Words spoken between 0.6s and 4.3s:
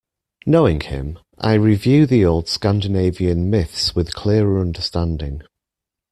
him, I review the old Scandinavian myths with